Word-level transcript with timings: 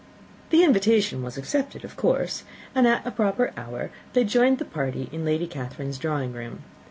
The 0.49 0.63
invitation 0.63 1.21
was 1.21 1.37
accepted, 1.37 1.85
of 1.85 1.95
course, 1.95 2.43
and 2.73 2.87
at 2.87 3.05
a 3.05 3.11
proper 3.11 3.53
hour 3.55 3.91
they 4.13 4.23
joined 4.23 4.57
the 4.57 4.65
party 4.65 5.07
in 5.11 5.23
Lady 5.25 5.45
Catherine's 5.45 5.99
drawing 5.99 6.33
room. 6.33 6.63